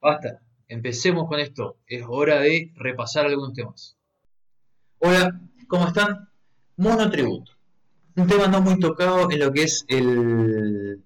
[0.00, 1.76] Basta, empecemos con esto.
[1.86, 3.96] Es hora de repasar algunos temas.
[4.98, 6.28] Hola, ¿cómo están?
[6.76, 7.52] Monotributo.
[8.16, 11.02] Un tema no muy tocado en lo que es el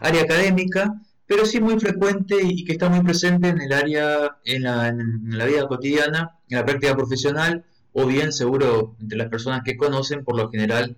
[0.00, 4.62] área académica, pero sí muy frecuente y que está muy presente en el área, en
[4.62, 10.22] la, vida cotidiana, en la práctica profesional, o bien seguro entre las personas que conocen,
[10.22, 10.96] por lo general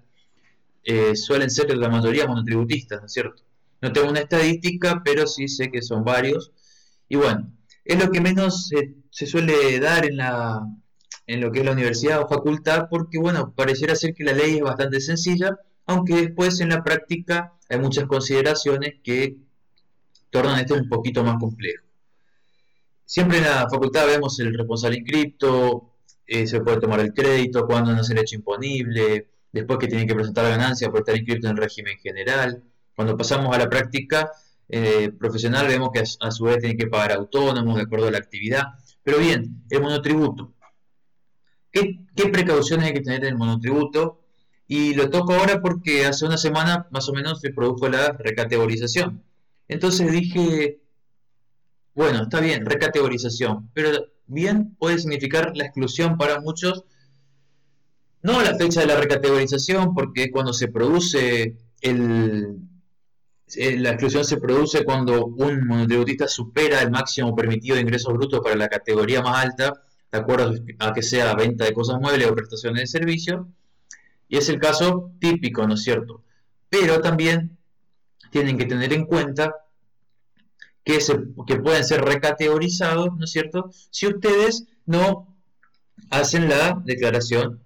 [0.82, 3.42] eh, suelen ser la mayoría monotributistas, ¿no es cierto?
[3.80, 6.52] No tengo una estadística, pero sí sé que son varios.
[7.09, 7.53] Y bueno,
[7.85, 8.71] es lo que menos
[9.11, 10.61] se suele dar en, la,
[11.26, 14.57] en lo que es la universidad o facultad, porque bueno, pareciera ser que la ley
[14.57, 19.36] es bastante sencilla, aunque después en la práctica hay muchas consideraciones que
[20.30, 21.85] tornan esto un poquito más complejo.
[23.04, 25.94] Siempre en la facultad vemos el responsable inscripto,
[26.27, 30.08] eh, se puede tomar el crédito, cuándo no es el hecho imponible, después que tienen
[30.08, 32.64] que presentar ganancia por estar inscrito en el régimen general.
[32.94, 34.30] Cuando pasamos a la práctica
[34.69, 38.19] eh, profesional vemos que a, su vez tienen que pagar autónomos de acuerdo a la
[38.19, 38.64] actividad.
[39.02, 40.54] Pero bien, el monotributo.
[41.70, 44.22] ¿Qué, precauciones hay que tener en el monotributo?
[44.66, 49.22] Y lo toco ahora porque hace una semana más o menos se produjo la recategorización.
[49.68, 50.80] Entonces dije,
[51.94, 53.91] bueno, está bien, recategorización, pero
[54.26, 56.84] bien puede significar la exclusión para muchos
[58.26, 62.56] no la fecha de la recategorización, porque cuando se produce el,
[63.55, 68.56] la exclusión se produce cuando un monotributista supera el máximo permitido de ingresos brutos para
[68.56, 72.83] la categoría más alta, de acuerdo a que sea venta de cosas muebles o prestaciones
[72.83, 73.48] de servicio,
[74.28, 76.25] y es el caso típico, ¿no es cierto?
[76.69, 77.56] Pero también
[78.30, 79.55] tienen que tener en cuenta
[80.84, 81.16] que, se,
[81.47, 83.70] que pueden ser recategorizados, ¿no es cierto?
[83.91, 85.36] Si ustedes no
[86.10, 87.60] hacen la declaración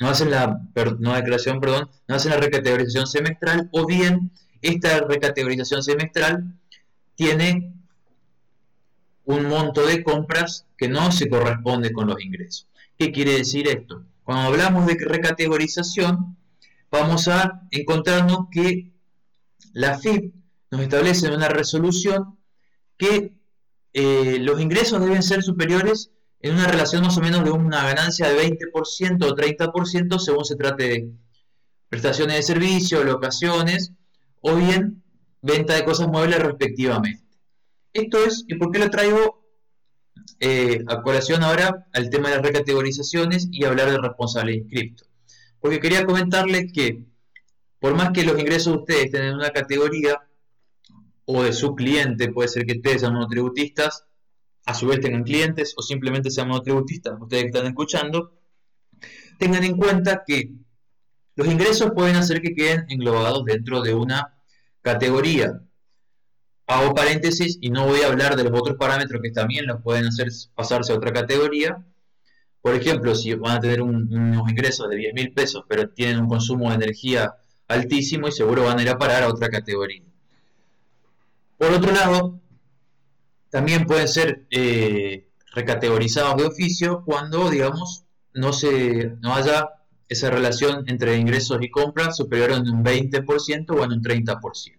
[0.00, 0.60] no hacen la
[0.98, 6.54] no declaración, perdón, no hacen la recategorización semestral o bien esta recategorización semestral
[7.14, 7.74] tiene
[9.24, 12.68] un monto de compras que no se corresponde con los ingresos.
[12.98, 14.04] ¿Qué quiere decir esto?
[14.24, 16.36] Cuando hablamos de recategorización,
[16.90, 18.92] vamos a encontrarnos que
[19.72, 20.34] la FIP
[20.70, 22.38] nos establece en una resolución
[22.96, 23.34] que
[23.92, 26.10] eh, los ingresos deben ser superiores
[26.40, 30.56] en una relación más o menos de una ganancia de 20% o 30% según se
[30.56, 31.12] trate de
[31.88, 33.92] prestaciones de servicio, locaciones
[34.42, 35.02] o bien
[35.40, 37.24] venta de cosas muebles respectivamente.
[37.92, 39.42] Esto es, ¿y por qué lo traigo
[40.40, 45.04] eh, a colación ahora al tema de las recategorizaciones y hablar de responsable inscripto?
[45.60, 47.04] Porque quería comentarles que
[47.78, 50.20] por más que los ingresos de ustedes estén en una categoría
[51.24, 54.04] o de su cliente, puede ser que ustedes sean monotributistas,
[54.64, 58.38] a su vez tengan clientes o simplemente sean monotributistas, ustedes que están escuchando,
[59.38, 60.52] tengan en cuenta que
[61.34, 64.34] los ingresos pueden hacer que queden englobados dentro de una
[64.82, 65.60] categoría.
[66.66, 70.06] Hago paréntesis y no voy a hablar de los otros parámetros que también los pueden
[70.06, 71.84] hacer pasarse a otra categoría.
[72.60, 76.28] Por ejemplo, si van a tener unos ingresos de 10 mil pesos, pero tienen un
[76.28, 77.34] consumo de energía
[77.68, 80.02] altísimo y seguro van a ir a parar a otra categoría.
[81.58, 82.40] Por otro lado,
[83.50, 89.68] también pueden ser eh, recategorizados de oficio cuando, digamos, no, se, no haya
[90.12, 94.78] esa relación entre ingresos y compras superior a un 20% o en un 30%.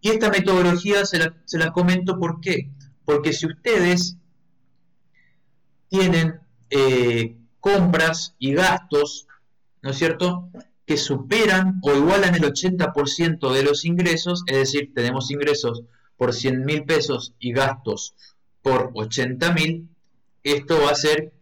[0.00, 1.18] Y esta metodología se
[1.58, 2.70] la, comento ¿por qué?
[3.04, 4.16] Porque si ustedes
[5.88, 9.28] tienen eh, compras y gastos,
[9.82, 10.50] ¿no es cierto?,
[10.84, 15.84] que superan o igualan el 80% de los ingresos, es decir, tenemos ingresos
[16.16, 18.14] por 100 mil pesos y gastos
[18.62, 19.88] por 80 mil,
[20.42, 21.32] esto va a ser,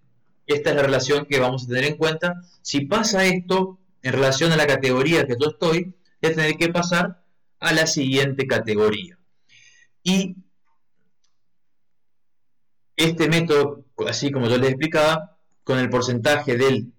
[0.47, 2.41] esta es la relación que vamos a tener en cuenta.
[2.63, 7.23] Si pasa esto en relación a la categoría que yo estoy, voy tener que pasar
[7.61, 9.19] a la siguiente categoría.
[10.03, 10.37] Y
[12.97, 16.93] este método, así como yo les explicaba, con el porcentaje del,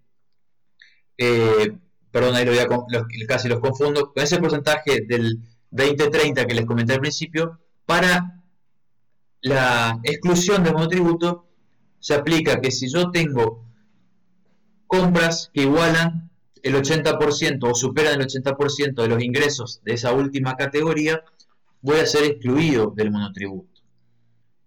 [1.17, 1.77] eh,
[2.11, 5.39] perdón, ahí lo voy a, casi los confundo, con ese porcentaje del
[5.71, 8.41] 20-30 que les comenté al principio, para
[9.41, 11.50] la exclusión de monotributo
[12.01, 13.65] se aplica que si yo tengo
[14.87, 16.29] compras que igualan
[16.61, 21.23] el 80% o superan el 80% de los ingresos de esa última categoría,
[21.81, 23.81] voy a ser excluido del monotributo.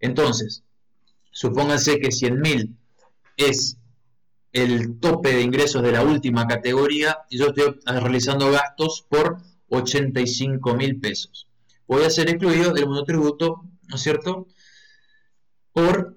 [0.01, 0.65] Entonces,
[1.31, 2.75] supónganse que 100.000
[3.37, 3.77] es
[4.53, 9.37] el tope de ingresos de la última categoría y yo estoy realizando gastos por
[9.69, 11.49] 85 mil pesos
[11.87, 14.47] voy a ser excluido del monotributo, ¿no es cierto?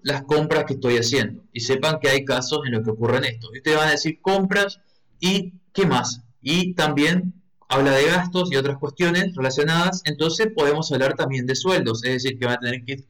[0.08, 1.44] Las compras que estoy haciendo.
[1.52, 3.50] Y sepan que hay casos en los que ocurren esto.
[3.54, 4.80] ustedes van a decir compras
[5.20, 6.22] y ¿qué más?
[6.42, 7.34] Y también
[7.68, 10.02] habla de gastos y otras cuestiones relacionadas.
[10.06, 12.06] Entonces podemos hablar también de sueldos.
[12.06, 13.04] Es decir, que van a tener que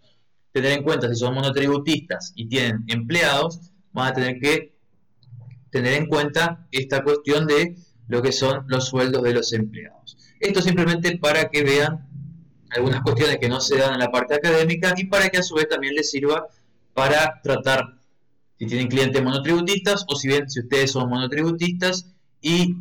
[0.51, 3.59] tener en cuenta si son monotributistas y tienen empleados,
[3.91, 4.75] van a tener que
[5.69, 7.77] tener en cuenta esta cuestión de
[8.07, 10.17] lo que son los sueldos de los empleados.
[10.39, 12.07] Esto simplemente para que vean
[12.71, 15.53] algunas cuestiones que no se dan en la parte académica y para que a su
[15.53, 16.47] vez también les sirva
[16.97, 17.99] para tratar
[18.57, 22.07] si tienen clientes monotributistas o si bien si ustedes son monotributistas
[22.41, 22.75] y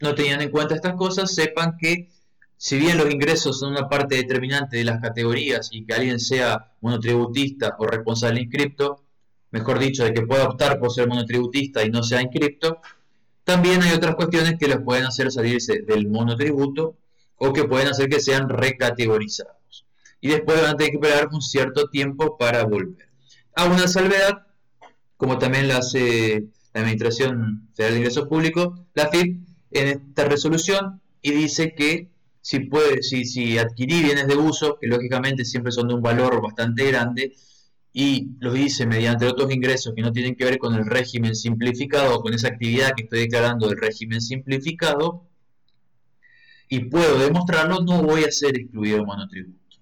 [0.00, 2.10] no tenían en cuenta estas cosas, sepan que
[2.56, 6.72] si bien los ingresos son una parte determinante de las categorías y que alguien sea
[6.80, 9.04] monotributista o responsable inscripto,
[9.52, 12.80] mejor dicho, de que pueda optar por ser monotributista y no sea inscripto,
[13.44, 16.96] también hay otras cuestiones que los pueden hacer salirse del monotributo
[17.36, 19.86] o que pueden hacer que sean recategorizados.
[20.20, 23.11] Y después van a tener que esperar un cierto tiempo para volver.
[23.54, 24.46] A una salvedad,
[25.16, 31.00] como también la hace la Administración Federal de Ingresos Públicos, la FIP, en esta resolución
[31.20, 32.10] y dice que
[32.40, 36.84] si, puede, si adquirí bienes de uso, que lógicamente siempre son de un valor bastante
[36.86, 37.34] grande,
[37.92, 42.16] y los hice mediante otros ingresos que no tienen que ver con el régimen simplificado
[42.16, 45.28] o con esa actividad que estoy declarando del régimen simplificado,
[46.68, 49.76] y puedo demostrarlo, no voy a ser excluido de monotributo.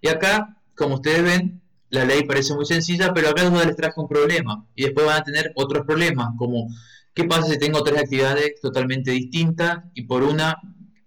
[0.00, 1.59] Y acá, como ustedes ven,
[1.90, 5.24] la ley parece muy sencilla, pero acá les traje un problema, y después van a
[5.24, 6.68] tener otros problemas, como
[7.14, 10.56] qué pasa si tengo tres actividades totalmente distintas, y por una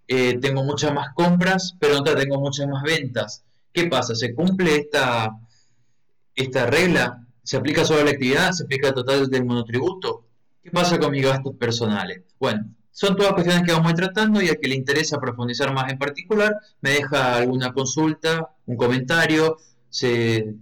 [0.06, 3.44] eh, tengo muchas más compras, pero en otra tengo muchas más ventas.
[3.72, 4.14] ¿Qué pasa?
[4.14, 5.32] ¿Se cumple esta
[6.34, 10.26] esta regla se aplica sobre la actividad, se aplica al total del monotributo.
[10.62, 12.22] ¿Qué pasa con mis gastos personales?
[12.40, 15.72] Bueno, son todas cuestiones que vamos a ir tratando y a que le interesa profundizar
[15.74, 19.58] más en particular, me deja alguna consulta, un comentario,
[19.90, 20.54] se,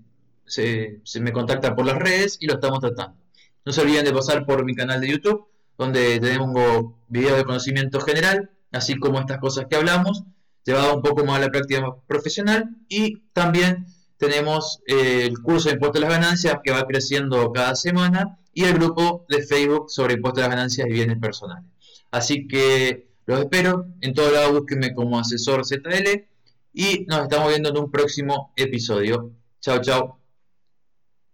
[1.21, 3.17] me contacta por las redes y lo estamos tratando.
[3.65, 5.47] No se olviden de pasar por mi canal de YouTube,
[5.79, 10.25] donde tenemos videos de conocimiento general, así como estas cosas que hablamos,
[10.65, 13.87] llevado un poco más a la práctica profesional y también
[14.17, 18.65] tenemos eh, el curso de impuestos a las ganancias que va creciendo cada semana y
[18.65, 21.65] el grupo de Facebook sobre impuestos a las ganancias y bienes personales.
[22.11, 23.87] Así que los espero.
[24.00, 26.27] En todo lado búsquenme como asesor ZL
[26.73, 29.33] y nos estamos viendo en un próximo episodio.
[29.61, 30.21] Chao, chao.